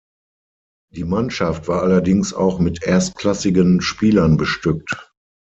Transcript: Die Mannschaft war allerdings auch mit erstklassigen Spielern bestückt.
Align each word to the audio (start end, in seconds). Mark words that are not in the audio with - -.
Die 0.91 1.03
Mannschaft 1.03 1.67
war 1.67 1.83
allerdings 1.83 2.33
auch 2.33 2.57
mit 2.59 2.81
erstklassigen 2.81 3.81
Spielern 3.81 4.35
bestückt. 4.35 5.13